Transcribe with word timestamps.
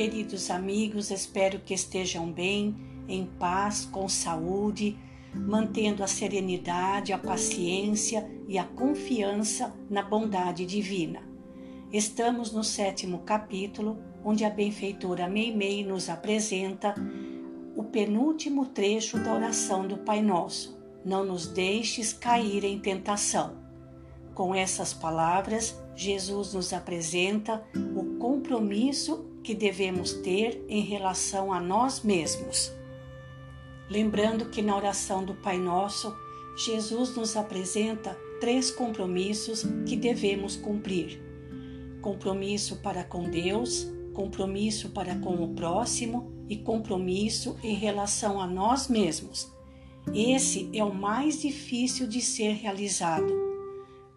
Queridos 0.00 0.50
amigos, 0.50 1.10
espero 1.10 1.58
que 1.58 1.74
estejam 1.74 2.32
bem, 2.32 2.74
em 3.06 3.26
paz, 3.26 3.84
com 3.84 4.08
saúde, 4.08 4.98
mantendo 5.34 6.02
a 6.02 6.06
serenidade, 6.06 7.12
a 7.12 7.18
paciência 7.18 8.26
e 8.48 8.56
a 8.56 8.64
confiança 8.64 9.74
na 9.90 10.02
bondade 10.02 10.64
divina. 10.64 11.20
Estamos 11.92 12.50
no 12.50 12.64
sétimo 12.64 13.18
capítulo, 13.26 13.98
onde 14.24 14.42
a 14.42 14.48
benfeitora 14.48 15.28
Meimei 15.28 15.84
nos 15.84 16.08
apresenta 16.08 16.94
o 17.76 17.84
penúltimo 17.84 18.64
trecho 18.64 19.18
da 19.18 19.34
oração 19.34 19.86
do 19.86 19.98
Pai 19.98 20.22
Nosso. 20.22 20.80
Não 21.04 21.26
nos 21.26 21.46
deixes 21.46 22.10
cair 22.10 22.64
em 22.64 22.78
tentação. 22.78 23.58
Com 24.32 24.54
essas 24.54 24.94
palavras, 24.94 25.78
Jesus 25.94 26.54
nos 26.54 26.72
apresenta 26.72 27.62
o 27.94 28.16
compromisso 28.18 29.29
que 29.42 29.54
devemos 29.54 30.12
ter 30.12 30.64
em 30.68 30.82
relação 30.82 31.52
a 31.52 31.60
nós 31.60 32.02
mesmos. 32.02 32.72
Lembrando 33.88 34.46
que 34.50 34.62
na 34.62 34.76
oração 34.76 35.24
do 35.24 35.34
Pai 35.34 35.58
Nosso, 35.58 36.14
Jesus 36.56 37.16
nos 37.16 37.36
apresenta 37.36 38.16
três 38.40 38.70
compromissos 38.70 39.64
que 39.86 39.96
devemos 39.96 40.56
cumprir: 40.56 41.20
compromisso 42.00 42.76
para 42.76 43.02
com 43.02 43.24
Deus, 43.24 43.86
compromisso 44.14 44.90
para 44.90 45.16
com 45.16 45.42
o 45.42 45.54
próximo 45.54 46.32
e 46.48 46.56
compromisso 46.56 47.56
em 47.62 47.74
relação 47.74 48.40
a 48.40 48.46
nós 48.46 48.88
mesmos. 48.88 49.50
Esse 50.14 50.68
é 50.72 50.82
o 50.82 50.94
mais 50.94 51.42
difícil 51.42 52.06
de 52.06 52.20
ser 52.20 52.54
realizado. 52.54 53.32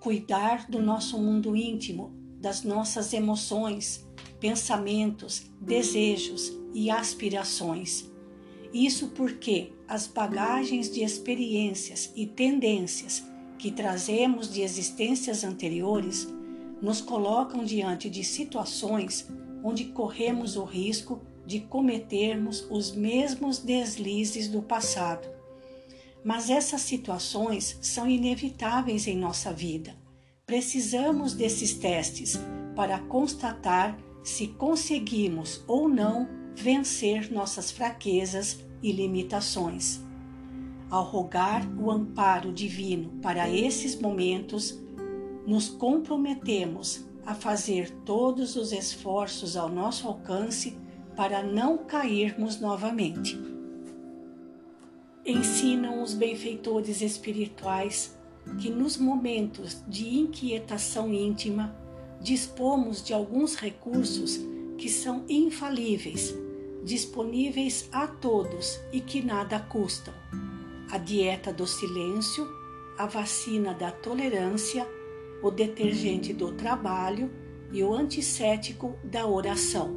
Cuidar 0.00 0.68
do 0.68 0.80
nosso 0.80 1.18
mundo 1.18 1.56
íntimo, 1.56 2.12
das 2.40 2.62
nossas 2.62 3.12
emoções, 3.12 4.06
pensamentos, 4.46 5.50
desejos 5.60 6.56
e 6.72 6.88
aspirações. 6.88 8.08
Isso 8.72 9.08
porque 9.08 9.72
as 9.88 10.06
bagagens 10.06 10.88
de 10.88 11.02
experiências 11.02 12.12
e 12.14 12.26
tendências 12.26 13.24
que 13.58 13.72
trazemos 13.72 14.48
de 14.52 14.62
existências 14.62 15.42
anteriores 15.42 16.28
nos 16.80 17.00
colocam 17.00 17.64
diante 17.64 18.08
de 18.08 18.22
situações 18.22 19.28
onde 19.64 19.86
corremos 19.86 20.54
o 20.56 20.62
risco 20.62 21.20
de 21.44 21.58
cometermos 21.58 22.64
os 22.70 22.92
mesmos 22.92 23.58
deslizes 23.58 24.46
do 24.46 24.62
passado. 24.62 25.28
Mas 26.22 26.50
essas 26.50 26.82
situações 26.82 27.76
são 27.82 28.08
inevitáveis 28.08 29.08
em 29.08 29.16
nossa 29.16 29.52
vida. 29.52 29.96
Precisamos 30.46 31.34
desses 31.34 31.74
testes 31.74 32.38
para 32.76 33.00
constatar 33.00 34.05
se 34.26 34.48
conseguimos 34.48 35.62
ou 35.68 35.88
não 35.88 36.28
vencer 36.56 37.30
nossas 37.30 37.70
fraquezas 37.70 38.58
e 38.82 38.90
limitações. 38.90 40.04
Ao 40.90 41.04
rogar 41.04 41.64
o 41.78 41.92
amparo 41.92 42.52
divino 42.52 43.10
para 43.22 43.48
esses 43.48 43.94
momentos, 43.94 44.82
nos 45.46 45.68
comprometemos 45.68 47.06
a 47.24 47.36
fazer 47.36 47.88
todos 48.04 48.56
os 48.56 48.72
esforços 48.72 49.56
ao 49.56 49.68
nosso 49.68 50.08
alcance 50.08 50.76
para 51.14 51.40
não 51.40 51.78
cairmos 51.78 52.60
novamente. 52.60 53.38
Ensinam 55.24 56.02
os 56.02 56.14
benfeitores 56.14 57.00
espirituais 57.00 58.18
que 58.58 58.70
nos 58.70 58.96
momentos 58.96 59.84
de 59.86 60.18
inquietação 60.18 61.14
íntima 61.14 61.85
dispomos 62.20 63.02
de 63.02 63.12
alguns 63.12 63.54
recursos 63.54 64.40
que 64.76 64.88
são 64.88 65.24
infalíveis, 65.28 66.34
disponíveis 66.84 67.88
a 67.92 68.06
todos 68.06 68.78
e 68.92 69.00
que 69.00 69.22
nada 69.22 69.58
custam: 69.58 70.14
a 70.90 70.98
dieta 70.98 71.52
do 71.52 71.66
silêncio, 71.66 72.46
a 72.98 73.06
vacina 73.06 73.74
da 73.74 73.90
tolerância, 73.90 74.86
o 75.42 75.50
detergente 75.50 76.32
do 76.32 76.52
trabalho 76.52 77.30
e 77.72 77.82
o 77.82 77.92
antisséptico 77.92 78.96
da 79.04 79.26
oração. 79.26 79.96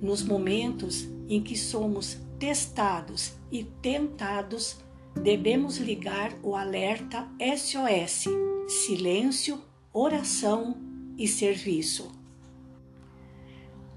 Nos 0.00 0.22
momentos 0.22 1.06
em 1.28 1.42
que 1.42 1.56
somos 1.56 2.18
testados 2.38 3.32
e 3.50 3.64
tentados, 3.64 4.76
devemos 5.14 5.78
ligar 5.78 6.32
o 6.42 6.54
alerta 6.54 7.28
SOS: 7.40 8.24
silêncio, 8.68 9.60
oração 9.92 10.95
e 11.16 11.26
serviço. 11.26 12.12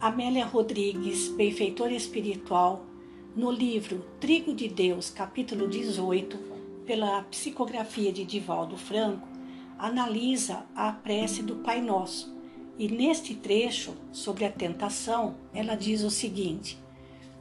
Amélia 0.00 0.46
Rodrigues, 0.46 1.28
benfeitora 1.28 1.92
espiritual, 1.92 2.86
no 3.34 3.50
livro 3.50 4.04
Trigo 4.18 4.54
de 4.54 4.68
Deus, 4.68 5.10
capítulo 5.10 5.68
18, 5.68 6.38
pela 6.86 7.22
psicografia 7.24 8.12
de 8.12 8.24
Divaldo 8.24 8.76
Franco, 8.76 9.28
analisa 9.78 10.64
a 10.74 10.92
prece 10.92 11.42
do 11.42 11.56
Pai 11.56 11.80
Nosso. 11.80 12.34
E 12.78 12.88
neste 12.88 13.34
trecho 13.34 13.94
sobre 14.10 14.44
a 14.44 14.50
tentação, 14.50 15.36
ela 15.52 15.74
diz 15.74 16.02
o 16.02 16.10
seguinte: 16.10 16.78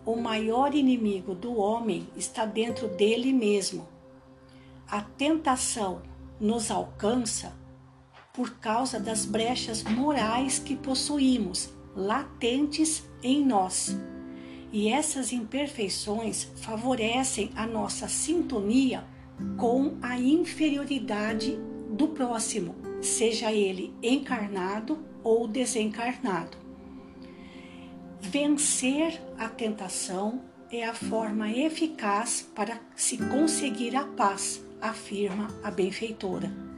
O 0.06 0.16
maior 0.16 0.76
inimigo 0.76 1.34
do 1.34 1.56
homem 1.58 2.08
está 2.16 2.46
dentro 2.46 2.90
dele 2.90 3.32
mesmo. 3.32 3.88
A 4.88 5.02
tentação 5.02 6.02
nos 6.40 6.70
alcança 6.70 7.58
por 8.40 8.52
causa 8.52 8.98
das 8.98 9.26
brechas 9.26 9.84
morais 9.84 10.60
que 10.60 10.74
possuímos, 10.74 11.74
latentes 11.94 13.04
em 13.22 13.46
nós. 13.46 13.98
E 14.72 14.88
essas 14.88 15.34
imperfeições 15.34 16.48
favorecem 16.56 17.52
a 17.54 17.68
nossa 17.68 18.08
sintonia 18.08 19.04
com 19.58 19.98
a 20.02 20.18
inferioridade 20.18 21.60
do 21.92 22.08
próximo, 22.08 22.76
seja 23.02 23.52
ele 23.52 23.94
encarnado 24.02 25.00
ou 25.22 25.46
desencarnado. 25.46 26.58
Vencer 28.22 29.22
a 29.38 29.50
tentação 29.50 30.46
é 30.72 30.86
a 30.86 30.94
forma 30.94 31.52
eficaz 31.52 32.50
para 32.56 32.80
se 32.96 33.18
conseguir 33.18 33.98
a 33.98 34.06
paz, 34.06 34.66
afirma 34.80 35.50
a 35.62 35.70
benfeitora 35.70 36.69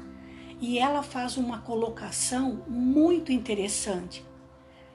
e 0.61 0.77
ela 0.77 1.01
faz 1.01 1.35
uma 1.35 1.57
colocação 1.57 2.63
muito 2.67 3.31
interessante. 3.31 4.23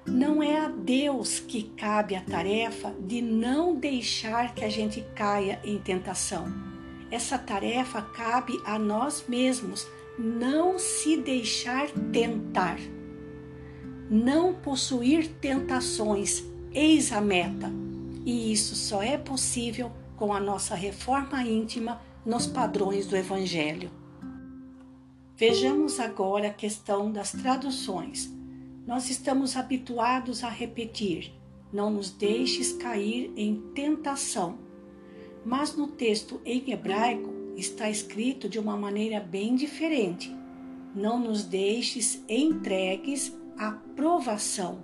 Não 0.06 0.40
é 0.40 0.60
a 0.60 0.68
Deus 0.68 1.40
que 1.40 1.64
cabe 1.76 2.14
a 2.14 2.20
tarefa 2.20 2.94
de 3.00 3.20
não 3.20 3.74
deixar 3.74 4.54
que 4.54 4.64
a 4.64 4.68
gente 4.68 5.04
caia 5.16 5.60
em 5.64 5.78
tentação. 5.78 6.46
Essa 7.10 7.36
tarefa 7.36 8.00
cabe 8.00 8.60
a 8.64 8.78
nós 8.78 9.24
mesmos, 9.28 9.84
não 10.16 10.78
se 10.78 11.16
deixar 11.16 11.90
tentar. 12.12 12.78
Não 14.08 14.54
possuir 14.54 15.26
tentações, 15.40 16.44
eis 16.72 17.10
a 17.10 17.20
meta. 17.20 17.72
E 18.24 18.52
isso 18.52 18.76
só 18.76 19.02
é 19.02 19.18
possível 19.18 19.90
com 20.16 20.32
a 20.32 20.38
nossa 20.38 20.76
reforma 20.76 21.42
íntima 21.42 22.00
nos 22.24 22.46
padrões 22.46 23.06
do 23.06 23.16
Evangelho. 23.16 23.90
Vejamos 25.38 26.00
agora 26.00 26.48
a 26.48 26.52
questão 26.52 27.12
das 27.12 27.30
traduções. 27.30 28.34
Nós 28.86 29.10
estamos 29.10 29.54
habituados 29.54 30.42
a 30.42 30.48
repetir: 30.48 31.30
não 31.70 31.90
nos 31.90 32.10
deixes 32.10 32.72
cair 32.72 33.30
em 33.36 33.60
tentação. 33.74 34.58
Mas 35.44 35.76
no 35.76 35.88
texto 35.88 36.40
em 36.42 36.70
hebraico 36.70 37.34
está 37.54 37.90
escrito 37.90 38.48
de 38.48 38.58
uma 38.58 38.78
maneira 38.78 39.20
bem 39.20 39.54
diferente: 39.54 40.34
não 40.94 41.20
nos 41.20 41.44
deixes 41.44 42.24
entregues 42.26 43.36
à 43.58 43.72
provação. 43.72 44.78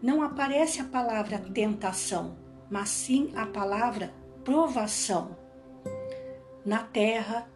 Não 0.00 0.22
aparece 0.22 0.80
a 0.80 0.84
palavra 0.84 1.40
tentação, 1.40 2.36
mas 2.70 2.88
sim 2.88 3.32
a 3.34 3.46
palavra 3.46 4.14
provação. 4.44 5.36
Na 6.64 6.84
terra, 6.84 7.51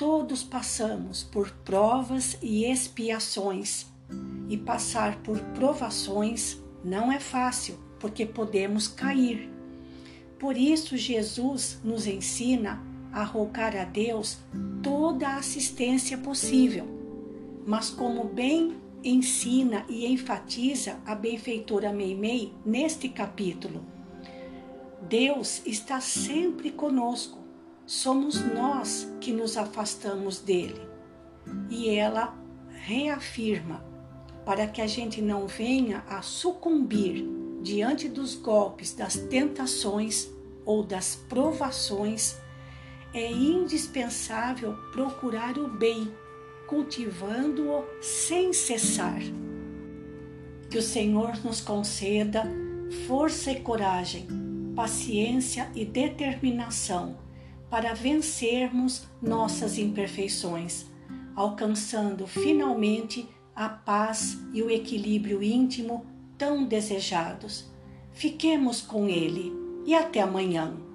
Todos 0.00 0.42
passamos 0.42 1.22
por 1.22 1.50
provas 1.62 2.38
e 2.40 2.64
expiações, 2.64 3.84
e 4.48 4.56
passar 4.56 5.18
por 5.18 5.38
provações 5.52 6.56
não 6.82 7.12
é 7.12 7.20
fácil, 7.20 7.78
porque 7.98 8.24
podemos 8.24 8.88
cair. 8.88 9.50
Por 10.38 10.56
isso, 10.56 10.96
Jesus 10.96 11.78
nos 11.84 12.06
ensina 12.06 12.82
a 13.12 13.22
rogar 13.22 13.76
a 13.76 13.84
Deus 13.84 14.38
toda 14.82 15.28
a 15.28 15.36
assistência 15.36 16.16
possível. 16.16 16.86
Mas, 17.66 17.90
como 17.90 18.24
bem 18.24 18.78
ensina 19.04 19.84
e 19.86 20.06
enfatiza 20.06 20.98
a 21.04 21.14
benfeitora 21.14 21.92
Meimei 21.92 22.54
neste 22.64 23.06
capítulo, 23.10 23.84
Deus 25.06 25.60
está 25.66 26.00
sempre 26.00 26.70
conosco 26.70 27.39
somos 27.90 28.40
nós 28.40 29.12
que 29.20 29.32
nos 29.32 29.56
afastamos 29.56 30.38
dele. 30.38 30.80
E 31.68 31.88
ela 31.88 32.38
reafirma 32.68 33.84
para 34.46 34.68
que 34.68 34.80
a 34.80 34.86
gente 34.86 35.20
não 35.20 35.48
venha 35.48 36.04
a 36.08 36.22
sucumbir 36.22 37.26
diante 37.60 38.08
dos 38.08 38.36
golpes 38.36 38.94
das 38.94 39.16
tentações 39.16 40.30
ou 40.64 40.84
das 40.84 41.16
provações, 41.16 42.38
é 43.12 43.28
indispensável 43.28 44.76
procurar 44.92 45.58
o 45.58 45.66
bem, 45.66 46.14
cultivando-o 46.68 47.84
sem 48.00 48.52
cessar. 48.52 49.20
Que 50.70 50.78
o 50.78 50.82
Senhor 50.82 51.44
nos 51.44 51.60
conceda 51.60 52.44
força 53.08 53.50
e 53.50 53.60
coragem, 53.60 54.28
paciência 54.76 55.68
e 55.74 55.84
determinação 55.84 57.29
para 57.70 57.94
vencermos 57.94 59.06
nossas 59.22 59.78
imperfeições, 59.78 60.86
alcançando 61.36 62.26
finalmente 62.26 63.28
a 63.54 63.68
paz 63.68 64.38
e 64.52 64.60
o 64.62 64.70
equilíbrio 64.70 65.42
íntimo 65.42 66.04
tão 66.36 66.64
desejados. 66.64 67.70
Fiquemos 68.12 68.80
com 68.80 69.08
Ele 69.08 69.52
e 69.86 69.94
até 69.94 70.20
amanhã. 70.20 70.89